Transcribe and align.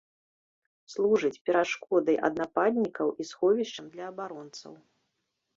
Служыць 0.93 1.39
перашкодай 1.49 2.17
ад 2.29 2.33
нападнікаў 2.43 3.07
і 3.25 3.29
сховішчам 3.33 3.85
для 3.97 4.03
абаронцаў. 4.15 4.73